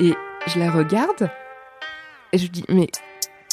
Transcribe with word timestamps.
Et 0.00 0.14
je 0.46 0.58
la 0.58 0.70
regarde 0.70 1.30
et 2.32 2.38
je 2.38 2.46
dis, 2.46 2.64
mais 2.68 2.88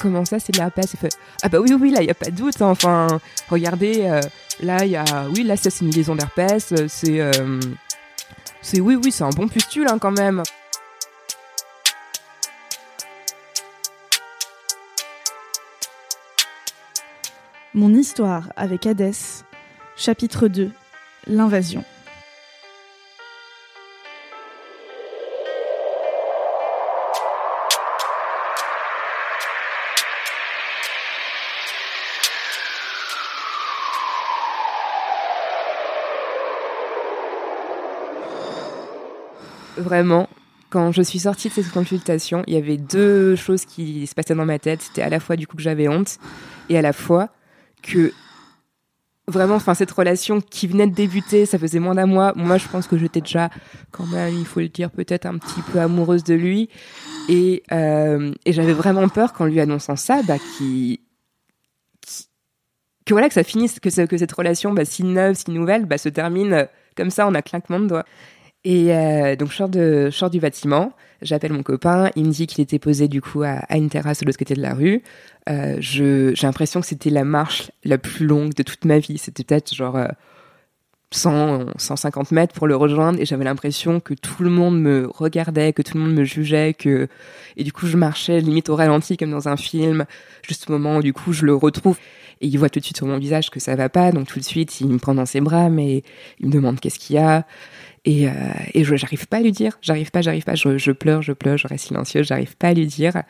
comment 0.02 0.26
ça, 0.26 0.40
c'est 0.40 0.52
de 0.52 0.58
fait, 0.98 1.18
ah 1.44 1.50
bah 1.50 1.60
oui, 1.60 1.74
oui, 1.80 1.90
là, 1.92 2.02
il 2.02 2.06
n'y 2.06 2.12
a 2.12 2.16
pas 2.16 2.28
de 2.30 2.36
doute. 2.36 2.62
hein. 2.62 2.70
Enfin, 2.70 3.08
regardez, 3.50 4.04
euh, 4.04 4.20
là, 4.62 4.84
il 4.86 4.92
y 4.92 4.96
a, 4.98 5.04
oui, 5.34 5.44
là, 5.44 5.56
ça, 5.58 5.70
c'est 5.70 5.86
une 5.86 5.92
liaison 5.92 6.16
d'herpès. 6.16 6.72
euh, 6.74 6.88
C'est, 6.88 7.20
euh, 7.22 7.60
c'est, 8.62 8.82
oui, 8.82 8.96
oui, 8.96 9.12
c'est 9.12 9.24
un 9.24 9.30
bon 9.30 9.48
pustule, 9.48 9.88
hein, 9.90 9.98
quand 10.00 10.12
même. 10.12 10.44
Mon 17.74 17.94
histoire 17.94 18.50
avec 18.56 18.86
Hadès, 18.86 19.44
chapitre 19.98 20.48
2, 20.48 20.72
l'invasion. 21.28 21.84
Vraiment, 39.78 40.30
quand 40.70 40.92
je 40.92 41.02
suis 41.02 41.20
sortie 41.20 41.50
de 41.50 41.54
cette 41.54 41.70
consultation, 41.72 42.44
il 42.48 42.54
y 42.54 42.58
avait 42.58 42.78
deux 42.78 43.36
choses 43.36 43.66
qui 43.66 44.08
se 44.08 44.16
passaient 44.16 44.36
dans 44.36 44.46
ma 44.46 44.60
tête. 44.60 44.82
C'était 44.82 45.02
à 45.02 45.10
la 45.10 45.20
fois 45.20 45.36
du 45.36 45.48
coup 45.48 45.58
que 45.58 45.64
j'avais 45.64 45.88
honte 45.88 46.18
et 46.70 46.78
à 46.78 46.82
la 46.82 46.94
fois 46.94 47.30
que 47.82 48.12
vraiment, 49.28 49.56
enfin 49.56 49.74
cette 49.74 49.92
relation 49.92 50.40
qui 50.40 50.68
venait 50.68 50.88
de 50.88 50.94
débuter, 50.94 51.46
ça 51.46 51.58
faisait 51.58 51.80
moins 51.80 51.96
d'un 51.96 52.06
mois. 52.06 52.34
Moi, 52.36 52.58
je 52.58 52.68
pense 52.68 52.88
que 52.88 52.98
j'étais 52.98 53.22
déjà 53.22 53.50
quand 53.92 54.06
même, 54.08 54.34
il 54.34 54.46
faut 54.46 54.60
le 54.60 54.70
dire, 54.70 54.92
peut-être 54.92 55.26
un 55.26 55.38
petit 55.38 55.62
peu 55.72 55.80
amoureuse 55.80 56.24
de 56.24 56.36
lui. 56.36 56.70
Et, 57.28 57.64
euh, 57.72 58.32
j'avais 58.46 58.74
vraiment 58.74 59.10
peur 59.10 59.34
qu'en 59.34 59.46
lui 59.46 59.60
annonçant 59.60 59.96
ça, 59.96 60.22
bah, 60.24 60.38
que 63.06 63.14
voilà 63.14 63.28
que 63.28 63.34
ça 63.34 63.44
finisse, 63.44 63.80
que, 63.80 63.90
ce- 63.90 64.02
que 64.02 64.18
cette 64.18 64.32
relation, 64.32 64.74
bah, 64.74 64.86
si 64.86 65.04
neuve, 65.04 65.36
si 65.36 65.52
nouvelle, 65.52 65.86
bah, 65.86 65.98
se 65.98 66.10
termine 66.10 66.68
comme 66.96 67.10
ça 67.10 67.28
en 67.28 67.36
un 67.36 67.42
claquement 67.42 67.80
de 67.80 67.88
doigts. 67.88 68.06
Et 68.66 68.92
euh, 68.96 69.36
donc 69.36 69.52
je 69.52 69.64
de, 69.64 70.10
je 70.12 70.26
du 70.28 70.40
bâtiment, 70.40 70.92
j'appelle 71.22 71.54
mon 71.54 71.62
copain, 71.62 72.10
il 72.16 72.26
me 72.26 72.32
dit 72.32 72.48
qu'il 72.48 72.64
était 72.64 72.80
posé 72.80 73.08
du 73.08 73.22
coup 73.22 73.44
à, 73.44 73.64
une 73.76 73.90
terrasse 73.90 74.22
de 74.22 74.26
l'autre 74.26 74.40
côté 74.40 74.56
de 74.56 74.62
la 74.62 74.74
rue. 74.74 75.04
Euh, 75.48 75.78
J'ai 75.80 76.34
l'impression 76.42 76.82
que 76.82 76.88
c'était 76.88 77.12
la 77.12 77.24
marche 77.24 77.72
la 77.84 78.00
plus 78.00 78.26
longue 78.26 78.56
de 78.56 78.64
toute 78.64 78.84
ma 78.86 78.98
vie. 78.98 79.20
C'était 79.20 79.44
peut-être 79.44 79.76
genre 79.76 79.96
euh, 79.96 80.08
100, 81.12 81.78
150 81.78 82.32
mètres 82.32 82.56
pour 82.56 82.66
le 82.66 82.76
rejoindre 82.76 83.20
et 83.22 83.26
j'avais 83.26 83.44
l'impression 83.44 84.00
que 84.00 84.16
tout 84.16 84.42
le 84.42 84.50
monde 84.50 84.82
me 84.82 85.08
regardait, 85.14 85.72
que 85.72 85.84
tout 85.84 85.96
le 85.96 86.04
monde 86.04 86.16
me 86.16 86.24
jugeait, 86.24 86.74
que 86.74 87.08
et 87.58 87.64
du 87.64 87.72
coup 87.72 87.86
je 87.86 87.98
marchais 87.98 88.42
limite 88.42 88.70
au 88.70 88.76
ralenti 88.76 89.16
comme 89.16 89.30
dans 89.30 89.48
un 89.48 89.58
film. 89.58 90.06
Juste 90.42 90.68
au 90.68 90.74
moment 90.74 90.98
où 90.98 91.02
du 91.04 91.14
coup 91.14 91.34
je 91.34 91.46
le 91.46 91.54
retrouve 91.54 92.00
et 92.42 92.48
il 92.48 92.58
voit 92.58 92.70
tout 92.70 92.80
de 92.80 92.84
suite 92.84 92.98
sur 92.98 93.06
mon 93.06 93.20
visage 93.20 93.52
que 93.52 93.60
ça 93.60 93.76
va 93.76 93.90
pas, 93.90 94.12
donc 94.12 94.28
tout 94.28 94.40
de 94.40 94.44
suite 94.44 94.82
il 94.82 94.88
me 94.88 94.98
prend 94.98 95.14
dans 95.14 95.28
ses 95.28 95.40
bras, 95.40 95.70
mais 95.70 96.04
il 96.40 96.48
me 96.48 96.52
demande 96.52 96.80
qu'est-ce 96.80 96.98
qu'il 96.98 97.16
y 97.16 97.20
a. 97.20 97.46
Et, 98.06 98.28
euh, 98.28 98.32
et 98.74 98.84
je 98.84 98.96
j'arrive 98.96 99.28
pas 99.28 99.38
à 99.38 99.42
lui 99.42 99.52
dire, 99.52 99.78
j'arrive 99.82 100.12
pas, 100.12 100.22
j'arrive 100.22 100.44
pas, 100.44 100.56
je, 100.56 100.92
pleure, 100.92 101.22
je 101.22 101.34
pleure, 101.34 101.58
je 101.58 101.68
reste 101.68 101.88
silencieuse, 101.88 102.28
j'arrive 102.28 102.56
pas 102.56 102.70
à 102.70 102.74
lui 102.74 102.86
dire. 102.86 103.24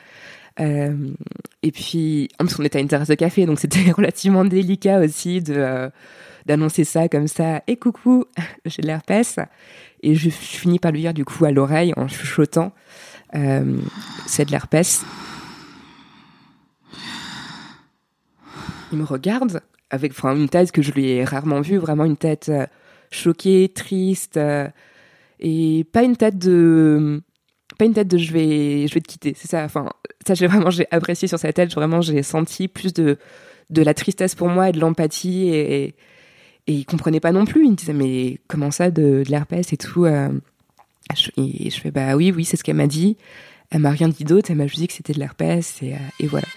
Euh, 0.59 1.09
et 1.63 1.72
puis, 1.72 2.30
en 2.40 2.46
plus, 2.46 2.59
on 2.59 2.63
était 2.63 2.78
à 2.78 2.81
une 2.81 2.88
terrasse 2.88 3.08
de 3.08 3.16
café, 3.16 3.46
donc 3.46 3.59
c'était 3.59 3.91
relativement 3.96 4.44
délicat 4.44 5.00
aussi 5.00 5.41
de 5.41 5.53
euh, 5.56 5.90
d'annoncer 6.46 6.84
ça 6.84 7.08
comme 7.08 7.28
ça. 7.28 7.64
Et 7.68 7.78
coucou, 7.78 8.25
j'ai 8.66 8.81
de 8.81 8.88
l'herpès. 8.88 9.40
Et 10.03 10.16
je, 10.16 10.30
je 10.30 10.35
finis 10.35 10.80
par 10.80 10.91
lui 10.91 11.02
dire 11.02 11.14
du 11.14 11.25
coup 11.25 11.46
à 11.46 11.52
l'oreille 11.52 11.94
en 11.96 12.08
chuchotant, 12.08 12.74
euh, 13.34 13.78
c'est 14.28 14.46
de 14.46 14.52
l'herpès. 14.52 15.03
Il 18.91 19.00
me 19.00 19.03
regarde 19.03 19.62
avec 19.90 20.12
enfin, 20.12 20.35
une 20.35 20.50
tête 20.50 20.72
que 20.72 20.81
je 20.81 20.91
lui 20.91 21.09
ai 21.09 21.24
rarement 21.24 21.62
vue, 21.62 21.78
vraiment 21.78 22.06
une 22.06 22.18
tête 22.18 22.50
euh, 22.50 22.66
choquée, 23.11 23.71
triste, 23.73 24.38
euh, 24.38 24.67
et 25.39 25.85
pas 25.91 26.03
une 26.03 26.16
tête 26.16 26.38
de 26.38 27.21
pas 27.77 27.85
une 27.85 27.93
tête 27.93 28.07
de 28.07 28.17
je 28.17 28.31
vais 28.31 28.88
je 28.88 28.93
vais 28.93 29.01
te 29.01 29.07
quitter. 29.07 29.33
C'est 29.35 29.49
ça 29.49 29.63
enfin 29.63 29.89
ça 30.25 30.33
j'ai 30.33 30.47
vraiment 30.47 30.69
j'ai 30.69 30.88
apprécié 30.91 31.27
sur 31.27 31.39
sa 31.39 31.51
tête 31.53 31.73
vraiment 31.73 32.01
j'ai 32.01 32.23
senti 32.23 32.67
plus 32.67 32.93
de 32.93 33.17
de 33.69 33.81
la 33.81 33.93
tristesse 33.93 34.35
pour 34.35 34.47
moi 34.47 34.69
et 34.69 34.71
de 34.71 34.79
l'empathie 34.79 35.49
et, 35.49 35.83
et 35.83 35.95
et 36.67 36.73
il 36.73 36.85
comprenait 36.85 37.19
pas 37.19 37.31
non 37.31 37.45
plus. 37.45 37.66
Il 37.66 37.71
me 37.71 37.75
disait 37.75 37.93
mais 37.93 38.39
comment 38.47 38.71
ça 38.71 38.91
de, 38.91 39.23
de 39.23 39.29
l'herpès 39.29 39.72
et 39.73 39.77
tout 39.77 40.05
euh, 40.05 40.29
et 41.37 41.69
je 41.69 41.79
fais 41.79 41.91
bah 41.91 42.16
oui 42.16 42.31
oui 42.35 42.45
c'est 42.45 42.57
ce 42.57 42.63
qu'elle 42.63 42.75
m'a 42.75 42.87
dit. 42.87 43.17
Elle 43.72 43.79
m'a 43.79 43.91
rien 43.91 44.07
dit 44.09 44.23
d'autre. 44.23 44.51
Elle 44.51 44.57
m'a 44.57 44.67
juste 44.67 44.79
dit 44.79 44.87
que 44.87 44.93
c'était 44.93 45.13
de 45.13 45.19
l'herpès 45.19 45.81
et, 45.81 45.93
euh, 45.93 45.97
et 46.19 46.27
voilà 46.27 46.47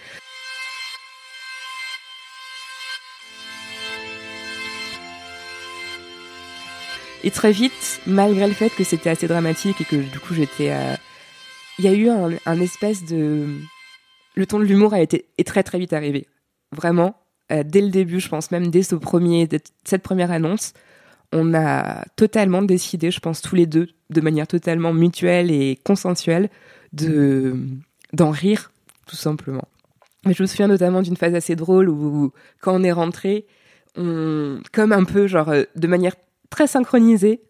Et 7.24 7.30
très 7.30 7.52
vite, 7.52 8.00
malgré 8.06 8.46
le 8.46 8.54
fait 8.54 8.70
que 8.70 8.84
c'était 8.84 9.10
assez 9.10 9.26
dramatique 9.26 9.80
et 9.80 9.84
que 9.84 9.96
du 9.96 10.18
coup 10.20 10.34
j'étais, 10.34 10.70
euh, 10.70 10.94
il 11.78 11.84
y 11.84 11.88
a 11.88 11.92
eu 11.92 12.08
un, 12.08 12.60
espèce 12.60 13.04
de, 13.04 13.56
le 14.34 14.46
ton 14.46 14.58
de 14.58 14.64
l'humour 14.64 14.94
a 14.94 15.00
été 15.00 15.26
est 15.36 15.46
très 15.46 15.62
très 15.62 15.78
vite 15.78 15.92
arrivé, 15.92 16.28
vraiment 16.72 17.16
euh, 17.50 17.62
dès 17.64 17.80
le 17.80 17.88
début, 17.88 18.20
je 18.20 18.28
pense 18.28 18.50
même 18.50 18.70
dès 18.70 18.82
ce 18.82 18.94
premier, 18.94 19.48
cette 19.84 20.02
première 20.02 20.30
annonce, 20.30 20.74
on 21.32 21.54
a 21.54 22.04
totalement 22.16 22.62
décidé, 22.62 23.10
je 23.10 23.20
pense 23.20 23.42
tous 23.42 23.54
les 23.54 23.66
deux, 23.66 23.88
de 24.10 24.20
manière 24.20 24.46
totalement 24.46 24.92
mutuelle 24.92 25.50
et 25.50 25.78
consensuelle, 25.84 26.50
de 26.92 27.56
d'en 28.12 28.30
rire 28.30 28.70
tout 29.06 29.16
simplement. 29.16 29.66
Mais 30.24 30.34
je 30.34 30.42
me 30.42 30.46
souviens 30.46 30.68
notamment 30.68 31.02
d'une 31.02 31.16
phase 31.16 31.34
assez 31.34 31.56
drôle 31.56 31.88
où 31.88 32.32
quand 32.60 32.74
on 32.74 32.82
est 32.82 32.92
rentré, 32.92 33.46
on, 33.96 34.60
comme 34.72 34.92
un 34.92 35.04
peu 35.04 35.26
genre 35.26 35.48
euh, 35.48 35.64
de 35.76 35.86
manière 35.86 36.14
très 36.50 36.66
synchronisé. 36.66 37.40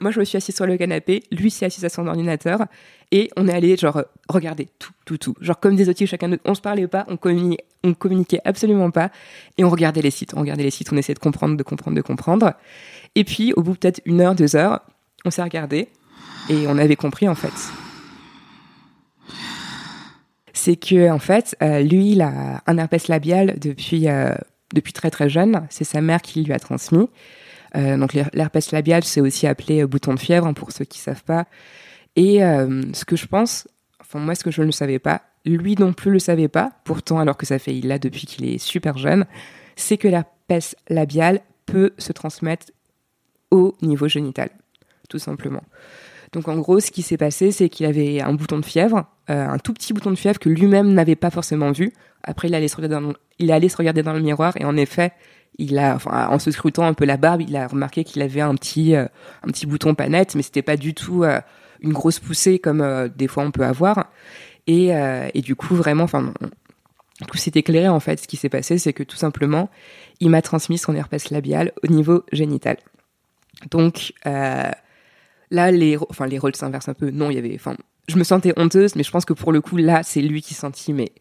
Moi, 0.00 0.10
je 0.10 0.20
me 0.20 0.24
suis 0.24 0.36
assise 0.36 0.54
sur 0.54 0.66
le 0.66 0.76
canapé, 0.76 1.22
lui 1.30 1.50
s'est 1.50 1.64
assis 1.64 1.84
à 1.86 1.88
son 1.88 2.06
ordinateur, 2.06 2.66
et 3.10 3.30
on 3.38 3.48
est 3.48 3.54
allé 3.54 3.74
genre 3.78 4.02
regarder 4.28 4.68
tout, 4.78 4.92
tout, 5.06 5.16
tout. 5.16 5.34
Genre 5.40 5.58
comme 5.58 5.76
des 5.76 5.88
autiers 5.88 6.06
chacun 6.06 6.28
de 6.28 6.38
On 6.44 6.54
se 6.54 6.60
parlait 6.60 6.86
pas, 6.86 7.06
on 7.08 7.16
communiquait, 7.16 7.64
on 7.82 7.94
communiquait 7.94 8.40
absolument 8.44 8.90
pas, 8.90 9.10
et 9.56 9.64
on 9.64 9.70
regardait 9.70 10.02
les 10.02 10.10
sites, 10.10 10.34
on 10.34 10.40
regardait 10.40 10.64
les 10.64 10.70
sites, 10.70 10.92
on 10.92 10.96
essayait 10.98 11.14
de 11.14 11.20
comprendre, 11.20 11.56
de 11.56 11.62
comprendre, 11.62 11.96
de 11.96 12.02
comprendre. 12.02 12.52
Et 13.14 13.24
puis, 13.24 13.54
au 13.54 13.62
bout 13.62 13.74
peut-être 13.74 14.02
une 14.04 14.20
heure, 14.20 14.34
deux 14.34 14.56
heures, 14.56 14.80
on 15.24 15.30
s'est 15.30 15.42
regardé, 15.42 15.88
et 16.50 16.66
on 16.66 16.76
avait 16.76 16.96
compris 16.96 17.26
en 17.26 17.34
fait. 17.34 17.72
C'est 20.52 20.76
que 20.76 21.10
en 21.10 21.18
fait, 21.18 21.56
euh, 21.62 21.80
lui, 21.80 22.12
il 22.12 22.20
a 22.20 22.62
un 22.66 22.76
herpès 22.76 23.08
labial 23.08 23.58
depuis 23.58 24.08
euh, 24.08 24.34
depuis 24.74 24.92
très 24.92 25.10
très 25.10 25.28
jeune. 25.28 25.66
C'est 25.70 25.84
sa 25.84 26.00
mère 26.00 26.22
qui 26.22 26.42
lui 26.42 26.52
a 26.52 26.58
transmis. 26.58 27.08
Euh, 27.76 27.96
donc 27.96 28.12
l'her- 28.12 28.30
l'herpès 28.34 28.70
labial, 28.72 29.04
c'est 29.04 29.20
aussi 29.20 29.46
appelé 29.46 29.82
euh, 29.82 29.86
bouton 29.86 30.14
de 30.14 30.20
fièvre 30.20 30.46
hein, 30.46 30.52
pour 30.52 30.72
ceux 30.72 30.84
qui 30.84 30.98
savent 30.98 31.24
pas. 31.24 31.46
Et 32.16 32.44
euh, 32.44 32.82
ce 32.92 33.04
que 33.04 33.16
je 33.16 33.26
pense, 33.26 33.66
enfin 34.00 34.18
moi 34.18 34.34
ce 34.34 34.44
que 34.44 34.50
je 34.50 34.62
ne 34.62 34.70
savais 34.70 34.98
pas, 34.98 35.22
lui 35.46 35.74
non 35.76 35.92
plus 35.92 36.10
le 36.10 36.18
savait 36.18 36.48
pas. 36.48 36.72
Pourtant, 36.84 37.18
alors 37.18 37.36
que 37.36 37.46
ça 37.46 37.58
fait 37.58 37.74
il 37.74 37.88
l'a 37.88 37.98
depuis 37.98 38.26
qu'il 38.26 38.44
est 38.44 38.58
super 38.58 38.98
jeune, 38.98 39.24
c'est 39.76 39.96
que 39.96 40.08
l'herpès 40.08 40.76
labial 40.88 41.40
peut 41.64 41.92
se 41.96 42.12
transmettre 42.12 42.66
au 43.50 43.74
niveau 43.80 44.08
génital, 44.08 44.50
tout 45.08 45.18
simplement. 45.18 45.62
Donc 46.32 46.48
en 46.48 46.56
gros, 46.56 46.80
ce 46.80 46.90
qui 46.90 47.02
s'est 47.02 47.18
passé, 47.18 47.52
c'est 47.52 47.68
qu'il 47.68 47.86
avait 47.86 48.20
un 48.20 48.32
bouton 48.32 48.58
de 48.58 48.64
fièvre, 48.64 49.06
euh, 49.28 49.46
un 49.46 49.58
tout 49.58 49.74
petit 49.74 49.92
bouton 49.92 50.10
de 50.10 50.16
fièvre 50.16 50.38
que 50.38 50.48
lui-même 50.48 50.92
n'avait 50.94 51.16
pas 51.16 51.30
forcément 51.30 51.72
vu. 51.72 51.92
Après, 52.22 52.48
il 52.48 52.54
allait 52.54 52.68
se 52.68 52.76
regarder 52.76 52.94
dans 52.94 53.08
le, 53.08 53.16
il 53.38 53.52
allait 53.52 53.68
se 53.68 53.76
regarder 53.76 54.02
dans 54.02 54.14
le 54.14 54.20
miroir 54.20 54.54
et 54.56 54.64
en 54.64 54.76
effet, 54.76 55.12
il 55.58 55.76
a, 55.78 55.94
enfin, 55.94 56.28
en 56.28 56.38
se 56.38 56.50
scrutant 56.50 56.84
un 56.84 56.94
peu 56.94 57.04
la 57.04 57.18
barbe, 57.18 57.42
il 57.42 57.54
a 57.56 57.66
remarqué 57.66 58.04
qu'il 58.04 58.22
avait 58.22 58.40
un 58.40 58.54
petit, 58.54 58.96
euh, 58.96 59.04
un 59.42 59.48
petit 59.48 59.66
bouton 59.66 59.94
pas 59.94 60.08
net, 60.08 60.34
mais 60.34 60.42
c'était 60.42 60.62
pas 60.62 60.78
du 60.78 60.94
tout 60.94 61.24
euh, 61.24 61.40
une 61.80 61.92
grosse 61.92 62.18
poussée 62.20 62.58
comme 62.58 62.80
euh, 62.80 63.08
des 63.14 63.28
fois 63.28 63.44
on 63.44 63.50
peut 63.50 63.64
avoir. 63.64 64.10
Et, 64.66 64.94
euh, 64.96 65.28
et 65.34 65.42
du 65.42 65.54
coup, 65.56 65.74
vraiment, 65.74 66.04
enfin, 66.04 66.32
Du 67.20 67.26
coup, 67.26 67.36
c'est 67.36 67.56
éclairé 67.56 67.88
en 67.88 68.00
fait. 68.00 68.20
Ce 68.20 68.26
qui 68.28 68.36
s'est 68.36 68.48
passé, 68.48 68.78
c'est 68.78 68.92
que 68.92 69.02
tout 69.02 69.16
simplement, 69.16 69.70
il 70.20 70.30
m'a 70.30 70.42
transmis 70.42 70.78
son 70.78 70.94
herpès 70.94 71.30
labial 71.30 71.72
au 71.82 71.88
niveau 71.88 72.24
génital. 72.32 72.78
Donc 73.70 74.12
euh, 74.26 74.70
là, 75.52 75.70
les, 75.70 75.96
enfin, 76.08 76.26
les 76.26 76.38
rôles 76.38 76.56
s'inversent 76.56 76.88
un 76.88 76.94
peu. 76.94 77.10
Non, 77.10 77.30
il 77.30 77.34
y 77.34 77.38
avait, 77.38 77.54
enfin, 77.54 77.76
je 78.08 78.16
me 78.16 78.24
sentais 78.24 78.52
honteuse, 78.56 78.96
mais 78.96 79.02
je 79.04 79.10
pense 79.10 79.24
que 79.24 79.32
pour 79.32 79.52
le 79.52 79.60
coup, 79.60 79.76
là, 79.76 80.02
c'est 80.02 80.22
lui 80.22 80.42
qui 80.42 80.54
sentit, 80.54 80.92
mais 80.92 81.12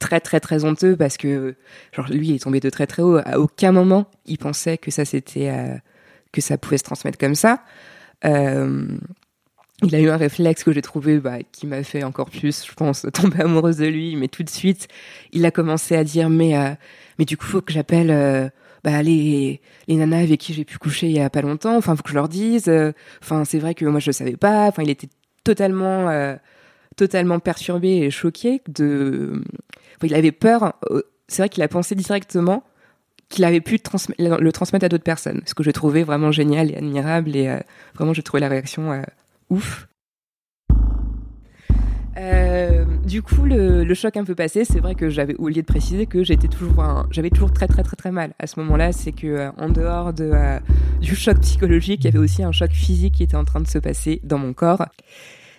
très 0.00 0.20
très 0.20 0.40
très 0.40 0.64
honteux 0.64 0.96
parce 0.96 1.16
que 1.16 1.54
genre 1.92 2.08
lui 2.10 2.28
il 2.28 2.34
est 2.34 2.42
tombé 2.42 2.58
de 2.58 2.68
très 2.68 2.86
très 2.86 3.00
haut 3.00 3.18
à 3.24 3.38
aucun 3.38 3.70
moment 3.70 4.10
il 4.26 4.38
pensait 4.38 4.76
que 4.76 4.90
ça 4.90 5.04
c'était 5.04 5.48
euh, 5.48 5.76
que 6.32 6.40
ça 6.40 6.58
pouvait 6.58 6.78
se 6.78 6.82
transmettre 6.82 7.16
comme 7.16 7.36
ça 7.36 7.62
euh, 8.24 8.86
il 9.82 9.94
a 9.94 10.00
eu 10.00 10.08
un 10.08 10.16
réflexe 10.16 10.64
que 10.64 10.72
j'ai 10.72 10.82
trouvé 10.82 11.18
bah, 11.18 11.38
qui 11.52 11.66
m'a 11.66 11.82
fait 11.82 12.04
encore 12.04 12.30
plus, 12.30 12.64
je 12.66 12.72
pense, 12.74 13.06
tomber 13.12 13.40
amoureuse 13.40 13.78
de 13.78 13.86
lui. 13.86 14.16
Mais 14.16 14.28
tout 14.28 14.42
de 14.42 14.50
suite, 14.50 14.88
il 15.32 15.44
a 15.44 15.50
commencé 15.50 15.96
à 15.96 16.04
dire 16.04 16.30
mais 16.30 16.56
euh, 16.56 16.70
mais 17.18 17.24
du 17.24 17.36
coup 17.36 17.46
faut 17.46 17.60
que 17.60 17.72
j'appelle 17.72 18.10
euh, 18.10 18.48
bah, 18.84 19.02
les 19.02 19.60
les 19.88 19.96
nanas 19.96 20.18
avec 20.18 20.40
qui 20.40 20.52
j'ai 20.52 20.64
pu 20.64 20.78
coucher 20.78 21.06
il 21.06 21.12
y 21.12 21.20
a 21.20 21.30
pas 21.30 21.42
longtemps. 21.42 21.76
Enfin 21.76 21.96
faut 21.96 22.02
que 22.02 22.10
je 22.10 22.14
leur 22.14 22.28
dise. 22.28 22.68
Euh, 22.68 22.92
enfin 23.22 23.44
c'est 23.44 23.58
vrai 23.58 23.74
que 23.74 23.84
moi 23.86 23.98
je 23.98 24.06
le 24.06 24.12
savais 24.12 24.36
pas. 24.36 24.66
Enfin 24.66 24.82
il 24.82 24.90
était 24.90 25.08
totalement 25.42 26.10
euh, 26.10 26.36
totalement 26.96 27.40
perturbé 27.40 27.88
et 27.96 28.10
choqué 28.10 28.60
de. 28.68 29.42
Il 30.02 30.14
avait 30.14 30.32
peur. 30.32 30.74
C'est 31.28 31.42
vrai 31.42 31.48
qu'il 31.48 31.62
a 31.62 31.68
pensé 31.68 31.94
directement 31.94 32.62
qu'il 33.30 33.44
avait 33.44 33.62
pu 33.62 33.78
le 34.18 34.52
transmettre 34.52 34.84
à 34.84 34.88
d'autres 34.88 35.02
personnes. 35.02 35.40
Ce 35.46 35.54
que 35.54 35.62
j'ai 35.62 35.72
trouvé 35.72 36.04
vraiment 36.04 36.30
génial 36.30 36.70
et 36.70 36.76
admirable 36.76 37.34
et 37.34 37.58
vraiment 37.94 38.12
j'ai 38.12 38.22
trouvé 38.22 38.42
la 38.42 38.48
réaction 38.48 39.02
ouf. 39.48 39.88
Euh, 42.16 42.84
du 43.04 43.22
coup, 43.22 43.44
le, 43.44 43.92
choc 43.94 44.16
un 44.16 44.24
peu 44.24 44.34
passé, 44.34 44.64
c'est 44.64 44.80
vrai 44.80 44.94
que 44.94 45.08
j'avais 45.08 45.34
oublié 45.36 45.62
de 45.62 45.66
préciser 45.66 46.06
que 46.06 46.22
j'étais 46.22 46.48
toujours, 46.48 46.84
j'avais 47.10 47.30
toujours 47.30 47.52
très 47.52 47.66
très 47.66 47.82
très 47.82 47.96
très 47.96 48.10
mal 48.10 48.34
à 48.38 48.46
ce 48.46 48.58
moment-là. 48.60 48.92
C'est 48.92 49.12
que 49.12 49.26
euh, 49.26 49.50
en 49.56 49.68
dehors 49.68 50.12
de, 50.12 50.30
euh, 50.32 50.58
du 51.00 51.14
choc 51.14 51.40
psychologique, 51.40 52.02
il 52.02 52.04
y 52.04 52.08
avait 52.08 52.18
aussi 52.18 52.42
un 52.42 52.52
choc 52.52 52.70
physique 52.70 53.14
qui 53.14 53.22
était 53.22 53.36
en 53.36 53.44
train 53.44 53.60
de 53.60 53.68
se 53.68 53.78
passer 53.78 54.20
dans 54.22 54.38
mon 54.38 54.52
corps. 54.52 54.86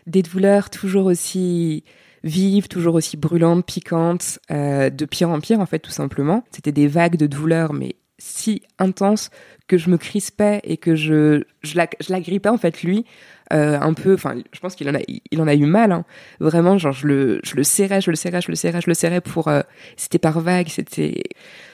Des 0.07 0.21
douleurs 0.21 0.69
toujours 0.69 1.05
aussi 1.05 1.83
vives, 2.23 2.67
toujours 2.67 2.95
aussi 2.95 3.17
brûlantes, 3.17 3.65
piquantes, 3.65 4.39
de 4.49 5.05
pire 5.05 5.29
en 5.29 5.39
pire 5.39 5.59
en 5.59 5.65
fait 5.65 5.79
tout 5.79 5.91
simplement. 5.91 6.43
C'était 6.51 6.71
des 6.71 6.87
vagues 6.87 7.17
de 7.17 7.27
douleurs, 7.27 7.73
mais 7.73 7.95
si 8.17 8.61
intenses 8.79 9.29
que 9.67 9.77
je 9.77 9.89
me 9.89 9.97
crispais 9.97 10.61
et 10.63 10.77
que 10.77 10.95
je 10.95 11.43
je 11.63 11.75
la, 11.75 11.87
je 11.99 12.49
en 12.49 12.57
fait 12.57 12.83
lui 12.83 13.05
euh, 13.53 13.79
un 13.79 13.93
peu 13.93 14.13
enfin 14.15 14.35
je 14.51 14.59
pense 14.59 14.75
qu'il 14.75 14.89
en 14.89 14.95
a 14.95 14.99
il 15.07 15.41
en 15.41 15.47
a 15.47 15.53
eu 15.53 15.65
mal 15.65 15.91
hein. 15.91 16.03
vraiment 16.39 16.77
genre 16.77 16.93
je 16.93 17.07
le 17.07 17.39
je 17.43 17.55
le 17.55 17.63
serrais 17.63 18.01
je 18.01 18.09
le 18.09 18.15
serrais 18.15 18.41
je 18.41 18.49
le 18.49 18.55
serrais 18.55 18.81
je 18.81 18.87
le 18.87 18.95
serrais 18.95 19.21
pour 19.21 19.49
euh, 19.49 19.61
c'était 19.97 20.17
par 20.17 20.39
vague 20.39 20.67
c'était 20.67 21.23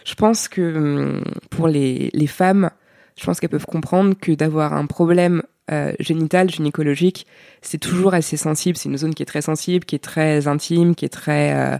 je 0.03 0.15
pense 0.15 0.49
que 0.49 0.61
hum, 0.61 1.23
pour 1.49 1.67
les 1.67 2.09
les 2.13 2.27
femmes 2.27 2.71
je 3.17 3.25
pense 3.25 3.39
qu'elles 3.39 3.49
peuvent 3.49 3.65
comprendre 3.65 4.15
que 4.19 4.31
d'avoir 4.31 4.73
un 4.73 4.85
problème 4.85 5.43
euh, 5.71 5.93
génital 5.99 6.49
gynécologique 6.49 7.27
c'est 7.61 7.77
toujours 7.77 8.13
assez 8.13 8.35
sensible. 8.35 8.77
C'est 8.77 8.89
une 8.89 8.97
zone 8.97 9.13
qui 9.13 9.23
est 9.23 9.27
très 9.27 9.41
sensible 9.41 9.85
qui 9.85 9.95
est 9.95 9.99
très 9.99 10.47
intime 10.47 10.95
qui 10.95 11.05
est 11.05 11.09
très 11.09 11.53
euh, 11.55 11.77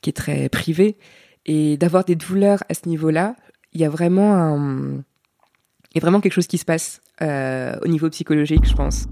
qui 0.00 0.10
est 0.10 0.14
très 0.14 0.48
privée. 0.48 0.96
Et 1.46 1.76
d'avoir 1.76 2.04
des 2.04 2.14
douleurs 2.14 2.62
à 2.68 2.74
ce 2.74 2.88
niveau-là 2.88 3.36
il 3.72 3.80
y 3.80 3.84
a 3.84 3.88
vraiment 3.88 4.34
un 4.34 5.02
il 5.92 5.96
y 5.96 5.98
a 5.98 6.00
vraiment 6.00 6.20
quelque 6.20 6.32
chose 6.32 6.46
qui 6.46 6.58
se 6.58 6.64
passe 6.64 7.02
euh, 7.22 7.76
au 7.82 7.88
niveau 7.88 8.08
psychologique, 8.10 8.66
je 8.66 8.74
pense. 8.74 9.06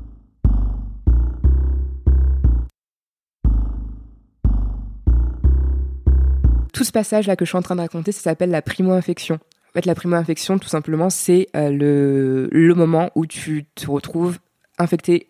Tout 6.72 6.84
ce 6.84 6.93
passage-là 6.93 7.37
que 7.37 7.44
je 7.44 7.50
suis 7.50 7.58
en 7.58 7.62
train 7.62 7.76
de 7.76 7.81
raconter, 7.81 8.12
ça 8.12 8.20
s'appelle 8.20 8.50
la 8.50 8.62
primo-infection. 8.62 9.34
En 9.34 9.72
fait, 9.75 9.84
la 9.84 9.94
primo-infection, 9.94 10.58
tout 10.58 10.69
simplement, 10.69 11.10
c'est 11.10 11.49
euh, 11.56 11.70
le, 11.70 12.49
le 12.52 12.75
moment 12.75 13.10
où 13.14 13.26
tu 13.26 13.64
te 13.75 13.90
retrouves 13.90 14.38
infecté 14.78 15.28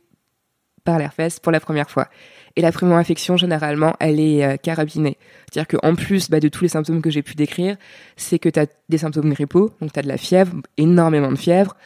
par 0.84 0.98
l'herpès 0.98 1.38
pour 1.40 1.52
la 1.52 1.60
première 1.60 1.90
fois. 1.90 2.08
Et 2.56 2.62
la 2.62 2.72
primo-infection, 2.72 3.36
généralement, 3.36 3.94
elle 4.00 4.18
est 4.18 4.44
euh, 4.44 4.56
carabinée. 4.56 5.16
C'est-à-dire 5.52 5.78
qu'en 5.78 5.94
plus 5.94 6.30
bah, 6.30 6.40
de 6.40 6.48
tous 6.48 6.64
les 6.64 6.68
symptômes 6.68 7.02
que 7.02 7.10
j'ai 7.10 7.22
pu 7.22 7.34
décrire, 7.34 7.76
c'est 8.16 8.38
que 8.38 8.48
tu 8.48 8.58
as 8.58 8.66
des 8.88 8.98
symptômes 8.98 9.32
grippaux, 9.32 9.70
donc 9.80 9.92
tu 9.92 9.98
as 9.98 10.02
de 10.02 10.08
la 10.08 10.16
fièvre, 10.16 10.54
énormément 10.76 11.30
de 11.30 11.36
fièvre, 11.36 11.76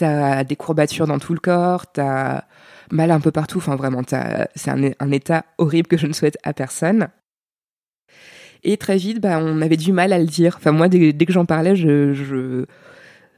tu 0.00 0.04
as 0.04 0.44
des 0.44 0.56
courbatures 0.56 1.06
dans 1.06 1.18
tout 1.18 1.32
le 1.32 1.40
corps, 1.40 1.90
tu 1.92 2.00
as 2.00 2.46
mal 2.90 3.10
un 3.10 3.20
peu 3.20 3.30
partout, 3.30 3.58
enfin 3.58 3.76
vraiment, 3.76 4.02
c'est 4.06 4.70
un, 4.70 4.90
un, 4.98 5.10
état 5.12 5.44
horrible 5.58 5.88
que 5.88 5.96
je 5.96 6.06
ne 6.06 6.12
souhaite 6.12 6.38
à 6.42 6.52
personne. 6.52 7.08
Et 8.62 8.76
très 8.76 8.96
vite, 8.96 9.20
bah, 9.20 9.38
on 9.40 9.62
avait 9.62 9.76
du 9.76 9.92
mal 9.92 10.12
à 10.12 10.18
le 10.18 10.26
dire. 10.26 10.56
Enfin 10.56 10.72
moi, 10.72 10.88
dès, 10.88 11.12
que 11.12 11.32
j'en 11.32 11.46
parlais, 11.46 11.76
je, 11.76 12.66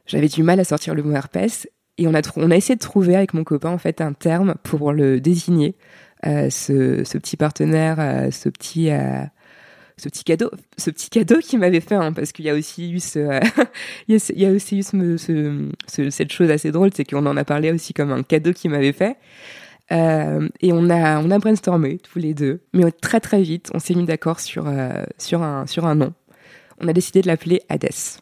j'avais 0.07 0.29
du 0.29 0.43
mal 0.43 0.59
à 0.61 0.65
sortir 0.65 0.95
le 0.95 1.03
mot 1.03 1.15
herpès. 1.15 1.69
Et 1.99 2.07
on 2.07 2.15
a, 2.15 2.23
on 2.37 2.51
a 2.51 2.57
essayé 2.57 2.75
de 2.75 2.81
trouver 2.81 3.17
avec 3.17 3.35
mon 3.35 3.45
copain 3.45 3.71
en 3.71 3.79
fait 3.79 4.01
un 4.01 4.15
terme 4.15 4.55
pour 4.63 4.93
le 4.93 5.21
désigner. 5.21 5.77
Euh, 6.25 6.51
ce, 6.51 7.03
ce, 7.05 7.19
petit 7.19 7.37
partenaire, 7.37 7.97
euh, 7.99 8.31
ce 8.31 8.49
petit 8.49 8.91
euh, 8.91 9.25
ce 10.03 10.09
petit 10.09 10.25
cadeau, 10.25 10.51
ce 10.77 10.91
petit 10.91 11.11
cadeau 11.11 11.39
qu'il 11.39 11.61
m'avait 11.61 11.81
fait, 11.81 11.95
hein, 11.95 12.13
parce 12.13 12.33
qu'il 12.33 12.45
y 12.45 12.51
a 12.51 12.55
aussi 12.55 12.91
eu 12.91 12.99
ce, 12.99 13.19
il, 14.09 14.19
y 14.37 14.47
a, 14.47 14.51
aussi 14.51 14.79
eu 14.79 14.83
ce, 14.83 15.17
ce, 15.87 16.11
cette 16.11 16.33
chose 16.33 16.51
assez 16.51 16.73
drôle, 16.73 16.91
c'est 16.93 17.05
qu'on 17.05 17.25
en 17.27 17.37
a 17.37 17.45
parlé 17.45 17.71
aussi 17.71 17.95
comme 17.95 18.11
un 18.11 18.23
cadeau 18.23 18.53
qu'il 18.53 18.73
m'avait 18.73 18.93
fait. 18.93 19.17
Euh, 19.93 20.49
et 20.61 20.73
on 20.73 20.91
a, 20.91 21.21
on 21.21 21.31
a 21.31 21.39
brainstormé 21.39 21.99
tous 21.99 22.19
les 22.19 22.35
deux, 22.35 22.61
mais 22.73 22.91
très 22.91 23.21
très 23.21 23.43
vite, 23.43 23.71
on 23.75 23.79
s'est 23.79 23.95
mis 23.95 24.05
d'accord 24.05 24.41
sur, 24.41 24.67
sur, 25.19 25.43
un, 25.43 25.67
sur 25.67 25.87
un 25.87 25.95
nom. 25.95 26.13
On 26.81 26.89
a 26.89 26.93
décidé 26.93 27.23
de 27.23 27.29
l'appeler 27.29 27.63
Hadès. 27.69 28.19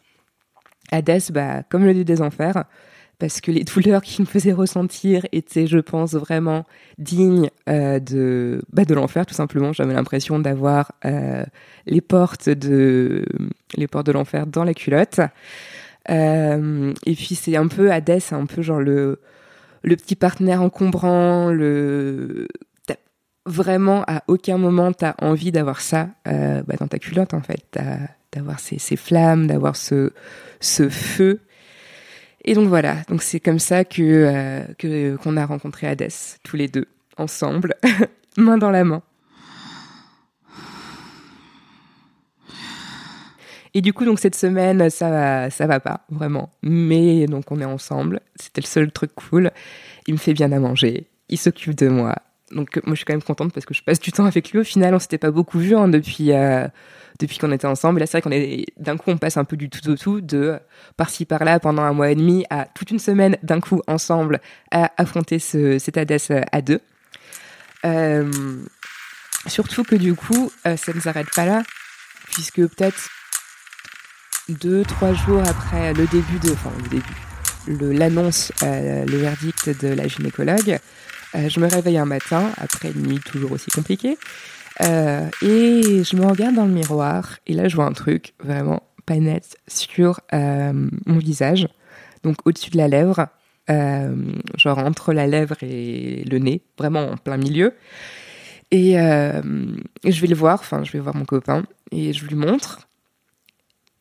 Hadès, 0.91 1.31
bah, 1.31 1.63
comme 1.63 1.85
le 1.85 1.93
dieu 1.93 2.03
des 2.03 2.21
enfers, 2.21 2.65
parce 3.21 3.39
que 3.39 3.51
les 3.51 3.63
douleurs 3.75 4.01
qu'il 4.01 4.25
me 4.25 4.27
faisait 4.27 4.51
ressentir 4.51 5.25
étaient, 5.31 5.67
je 5.67 5.77
pense, 5.77 6.15
vraiment 6.15 6.65
dignes 6.97 7.49
euh, 7.69 7.99
de, 7.99 8.63
bah, 8.73 8.83
de 8.83 8.93
l'enfer, 8.93 9.25
tout 9.25 9.35
simplement. 9.35 9.71
J'avais 9.71 9.93
l'impression 9.93 10.39
d'avoir 10.39 10.91
euh, 11.05 11.45
les 11.85 12.01
portes 12.01 12.49
de 12.49 13.23
les 13.77 13.87
portes 13.87 14.07
de 14.07 14.11
l'enfer 14.11 14.47
dans 14.47 14.65
la 14.65 14.73
culotte. 14.73 15.21
Euh, 16.09 16.93
et 17.05 17.13
puis 17.13 17.35
c'est 17.35 17.55
un 17.55 17.67
peu 17.67 17.91
Hadès, 17.91 18.33
un 18.33 18.47
peu 18.47 18.61
genre 18.61 18.81
le 18.81 19.19
le 19.83 19.95
petit 19.95 20.15
partenaire 20.15 20.61
encombrant, 20.61 21.49
le 21.49 22.47
vraiment 23.47 24.03
à 24.07 24.21
aucun 24.27 24.59
moment 24.59 24.93
t'as 24.93 25.15
envie 25.19 25.51
d'avoir 25.51 25.81
ça 25.81 26.09
bah, 26.25 26.75
dans 26.79 26.87
ta 26.87 26.99
culotte 26.99 27.33
en 27.33 27.41
fait, 27.41 27.79
d'avoir 28.31 28.59
ces, 28.59 28.95
flammes, 28.95 29.47
d'avoir 29.47 29.75
ce 29.75 30.11
feu 30.61 31.39
et 32.43 32.53
donc 32.53 32.67
voilà, 32.67 32.97
donc 33.07 33.21
c'est 33.21 33.39
comme 33.39 33.59
ça 33.59 33.85
que 33.85 34.01
euh, 34.01 34.63
que 34.77 35.15
qu'on 35.17 35.37
a 35.37 35.45
rencontré 35.45 35.87
Hadès 35.87 36.37
tous 36.43 36.57
les 36.57 36.67
deux 36.67 36.87
ensemble, 37.17 37.75
main 38.37 38.57
dans 38.57 38.71
la 38.71 38.83
main. 38.83 39.03
Et 43.73 43.81
du 43.81 43.93
coup, 43.93 44.03
donc 44.03 44.19
cette 44.19 44.35
semaine, 44.35 44.89
ça 44.89 45.09
va, 45.09 45.49
ça 45.49 45.65
va 45.65 45.79
pas 45.79 46.01
vraiment. 46.09 46.49
Mais 46.61 47.25
donc 47.27 47.51
on 47.51 47.61
est 47.61 47.65
ensemble. 47.65 48.19
C'était 48.35 48.61
le 48.61 48.65
seul 48.65 48.91
truc 48.91 49.11
cool. 49.15 49.51
Il 50.07 50.15
me 50.15 50.19
fait 50.19 50.33
bien 50.33 50.51
à 50.51 50.59
manger. 50.59 51.07
Il 51.29 51.37
s'occupe 51.37 51.75
de 51.75 51.87
moi. 51.87 52.15
Donc 52.51 52.79
moi, 52.85 52.93
je 52.93 52.95
suis 52.95 53.05
quand 53.05 53.13
même 53.13 53.23
contente 53.23 53.53
parce 53.53 53.65
que 53.65 53.73
je 53.73 53.81
passe 53.83 53.99
du 53.99 54.11
temps 54.11 54.25
avec 54.25 54.51
lui. 54.51 54.59
Au 54.59 54.63
final, 54.63 54.93
on 54.93 54.99
s'était 54.99 55.17
pas 55.17 55.31
beaucoup 55.31 55.59
vu 55.59 55.75
hein, 55.75 55.87
depuis 55.87 56.31
euh, 56.31 56.67
depuis 57.19 57.37
qu'on 57.37 57.51
était 57.51 57.67
ensemble. 57.67 57.99
Et 57.99 58.01
là, 58.01 58.05
c'est 58.05 58.17
vrai 58.17 58.21
qu'on 58.21 58.31
est, 58.31 58.65
d'un 58.77 58.97
coup, 58.97 59.11
on 59.11 59.17
passe 59.17 59.37
un 59.37 59.43
peu 59.43 59.57
du 59.57 59.69
tout 59.69 59.87
au 59.89 59.95
tout, 59.95 60.21
de 60.21 60.59
par-ci 60.97 61.25
par-là 61.25 61.59
pendant 61.59 61.83
un 61.83 61.93
mois 61.93 62.11
et 62.11 62.15
demi 62.15 62.45
à 62.49 62.65
toute 62.65 62.91
une 62.91 62.99
semaine 62.99 63.37
d'un 63.43 63.59
coup 63.59 63.81
ensemble 63.87 64.41
à 64.71 64.91
affronter 64.97 65.39
ce, 65.39 65.79
cet 65.79 65.97
Hadès 65.97 66.31
euh, 66.31 66.41
à 66.51 66.61
deux. 66.61 66.79
Euh, 67.85 68.31
surtout 69.47 69.83
que 69.83 69.95
du 69.95 70.13
coup, 70.13 70.51
ça 70.63 70.93
ne 70.93 70.99
s'arrête 70.99 71.29
pas 71.35 71.45
là, 71.45 71.63
puisque 72.31 72.57
peut-être 72.57 73.09
deux, 74.49 74.83
trois 74.83 75.13
jours 75.13 75.41
après 75.41 75.93
le 75.93 76.05
début 76.05 76.37
de, 76.43 76.51
enfin 76.51 76.69
le 76.83 76.89
début, 76.89 77.97
l'annonce, 77.97 78.51
le 78.61 79.17
verdict 79.17 79.81
de 79.81 79.87
la 79.87 80.07
gynécologue, 80.07 80.79
je 81.33 81.59
me 81.59 81.67
réveille 81.67 81.97
un 81.97 82.05
matin 82.05 82.51
après 82.57 82.91
une 82.91 83.07
nuit 83.07 83.19
toujours 83.19 83.53
aussi 83.53 83.71
compliquée 83.71 84.17
euh, 84.81 85.29
et 85.41 86.03
je 86.03 86.15
me 86.15 86.25
regarde 86.25 86.55
dans 86.55 86.65
le 86.65 86.71
miroir 86.71 87.37
et 87.45 87.53
là 87.53 87.67
je 87.67 87.75
vois 87.75 87.85
un 87.85 87.93
truc 87.93 88.33
vraiment 88.39 88.83
pas 89.05 89.17
net 89.17 89.57
sur 89.67 90.21
euh, 90.33 90.89
mon 91.05 91.17
visage, 91.17 91.67
donc 92.23 92.37
au-dessus 92.45 92.71
de 92.71 92.77
la 92.77 92.87
lèvre, 92.87 93.27
euh, 93.69 94.15
genre 94.57 94.77
entre 94.79 95.13
la 95.13 95.27
lèvre 95.27 95.57
et 95.61 96.23
le 96.23 96.37
nez, 96.39 96.61
vraiment 96.77 97.11
en 97.11 97.17
plein 97.17 97.37
milieu. 97.37 97.73
Et, 98.71 98.93
je 98.93 100.21
vais 100.21 100.27
le 100.27 100.35
voir, 100.35 100.59
enfin 100.61 100.83
je 100.83 100.91
vais 100.93 100.99
voir 100.99 101.15
mon 101.15 101.25
copain 101.25 101.63
et 101.91 102.13
je 102.13 102.25
lui 102.25 102.35
montre. 102.35 102.87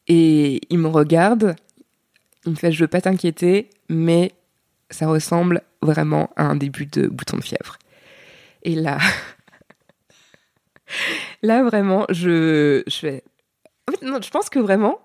Et 0.07 0.61
il 0.71 0.79
me 0.79 0.89
regarde, 0.89 1.57
il 2.47 2.53
me 2.53 2.57
fait 2.57 2.71
je 2.71 2.81
veux 2.81 2.89
pas 2.89 3.01
t'inquiéter, 3.01 3.71
mais 3.89 4.33
ça 4.91 5.09
ressemble 5.09 5.63
vraiment 5.83 6.31
à 6.37 6.45
un 6.45 6.57
début 6.57 6.87
de 6.87 7.07
bouton 7.07 7.37
de 7.37 7.43
fièvre. 7.43 7.79
Et 8.63 8.75
là, 8.75 8.99
Là, 11.43 11.63
vraiment, 11.63 12.07
je, 12.11 12.83
je 12.87 12.97
fais 12.97 13.25
En 13.89 13.93
fait, 13.93 14.05
non, 14.05 14.21
je 14.23 14.31
pense 14.31 14.51
que 14.51 14.59
vraiment, 14.59 14.99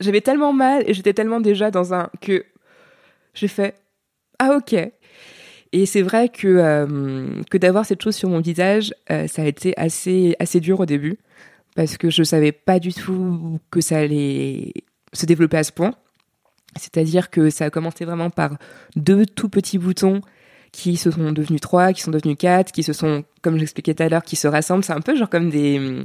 j'avais 0.00 0.20
tellement 0.20 0.52
mal 0.52 0.84
et 0.86 0.94
j'étais 0.94 1.12
tellement 1.12 1.40
déjà 1.40 1.70
dans 1.70 1.94
un 1.94 2.10
que 2.20 2.44
j'ai 3.34 3.48
fait 3.48 3.74
ah 4.38 4.56
ok. 4.56 4.74
Et 5.72 5.86
c'est 5.86 6.02
vrai 6.02 6.28
que 6.28 6.46
euh, 6.46 7.42
que 7.50 7.58
d'avoir 7.58 7.84
cette 7.84 8.02
chose 8.02 8.14
sur 8.14 8.28
mon 8.28 8.40
visage, 8.40 8.94
euh, 9.10 9.26
ça 9.26 9.42
a 9.42 9.46
été 9.46 9.74
assez 9.76 10.36
assez 10.38 10.60
dur 10.60 10.80
au 10.80 10.86
début 10.86 11.18
parce 11.74 11.96
que 11.96 12.10
je 12.10 12.22
savais 12.22 12.52
pas 12.52 12.78
du 12.78 12.92
tout 12.92 13.58
que 13.70 13.80
ça 13.80 13.98
allait 13.98 14.72
se 15.12 15.26
développer 15.26 15.56
à 15.56 15.64
ce 15.64 15.72
point. 15.72 15.94
C'est-à-dire 16.76 17.30
que 17.30 17.50
ça 17.50 17.66
a 17.66 17.70
commencé 17.70 18.04
vraiment 18.04 18.30
par 18.30 18.56
deux 18.96 19.26
tout 19.26 19.48
petits 19.48 19.78
boutons 19.78 20.20
qui 20.72 20.96
se 20.96 21.10
sont 21.10 21.32
devenus 21.32 21.60
trois, 21.60 21.92
qui 21.92 22.02
sont 22.02 22.10
devenus 22.10 22.36
quatre, 22.36 22.72
qui 22.72 22.82
se 22.82 22.92
sont, 22.92 23.24
comme 23.42 23.58
j'expliquais 23.58 23.94
tout 23.94 24.02
à 24.02 24.08
l'heure, 24.08 24.24
qui 24.24 24.36
se 24.36 24.48
rassemblent. 24.48 24.82
C'est 24.82 24.92
un 24.92 25.00
peu 25.00 25.16
genre 25.16 25.30
comme 25.30 25.50
des 25.50 26.04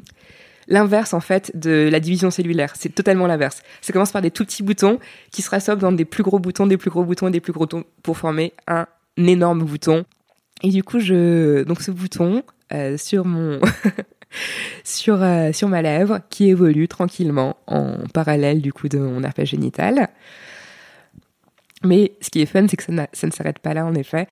l'inverse 0.70 1.14
en 1.14 1.20
fait 1.20 1.52
de 1.56 1.90
la 1.92 2.00
division 2.00 2.32
cellulaire. 2.32 2.74
C'est 2.78 2.94
totalement 2.94 3.28
l'inverse. 3.28 3.64
Ça 3.82 3.92
commence 3.92 4.12
par 4.12 4.22
des 4.22 4.32
tout 4.32 4.46
petits 4.46 4.64
boutons 4.64 5.00
qui 5.32 5.42
se 5.42 5.50
rassemblent 5.50 5.82
dans 5.82 5.92
des 5.92 6.06
plus 6.06 6.24
gros 6.24 6.40
boutons, 6.40 6.68
des 6.68 6.78
plus 6.78 6.92
gros 6.92 7.04
boutons 7.04 7.28
et 7.28 7.32
des 7.32 7.42
plus 7.42 7.52
gros 7.52 7.66
boutons 7.66 7.84
pour 8.04 8.18
former 8.18 8.54
un 8.68 8.86
énorme 9.18 9.64
bouton. 9.64 10.06
Et 10.62 10.70
du 10.70 10.84
coup, 10.84 11.00
je 11.00 11.64
donc 11.64 11.82
ce 11.82 11.92
bouton 11.92 12.44
euh, 12.72 12.98
sur 12.98 13.26
mon 13.26 13.60
sur 14.84 15.22
euh, 15.24 15.52
sur 15.52 15.68
ma 15.68 15.82
lèvre 15.82 16.20
qui 16.30 16.50
évolue 16.50 16.88
tranquillement 16.88 17.58
en 17.68 17.96
parallèle 18.14 18.62
du 18.62 18.72
coup 18.72 18.88
de 18.88 19.00
mon 19.00 19.24
herpès 19.24 19.50
génital. 19.50 20.10
Mais 21.84 22.18
ce 22.22 22.30
qui 22.30 22.42
est 22.42 22.46
fun, 22.46 22.68
c'est 22.68 22.78
que 22.78 22.84
ça, 22.84 23.08
ça 23.14 23.28
ne 23.28 23.32
s'arrête 23.32 23.60
pas 23.60 23.74
là 23.74 23.86
en 23.86 23.94
effet. 23.96 24.28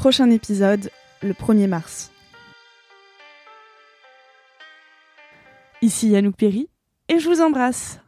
Prochain 0.00 0.30
épisode, 0.30 0.88
le 1.20 1.34
1er 1.34 1.68
mars. 1.68 2.10
Ici 5.82 6.08
Yannouk 6.08 6.36
Perry, 6.36 6.70
et 7.10 7.18
je 7.18 7.28
vous 7.28 7.42
embrasse. 7.42 8.00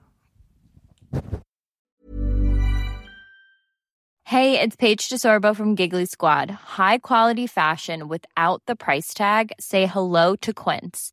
Hey, 4.25 4.59
it's 4.59 4.75
Paige 4.75 5.11
DeSorbo 5.11 5.55
from 5.55 5.75
Giggly 5.75 6.07
Squad. 6.07 6.51
High 6.51 6.97
quality 6.97 7.47
fashion 7.47 8.09
without 8.09 8.63
the 8.67 8.75
price 8.75 9.13
tag. 9.13 9.53
Say 9.61 9.85
hello 9.85 10.35
to 10.37 10.55
Quince. 10.55 11.13